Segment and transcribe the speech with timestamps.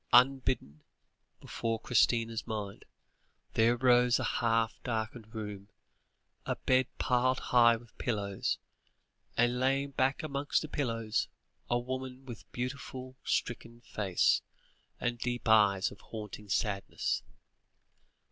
[0.13, 0.81] Unbidden,
[1.39, 2.85] before Christina's mind,
[3.53, 5.69] there rose a half darkened room,
[6.43, 8.57] a bed piled high with pillows,
[9.37, 11.27] and lying back amongst the pillows,
[11.69, 14.41] a woman with a beautiful, stricken face,
[14.99, 17.21] and deep eyes of haunting sadness.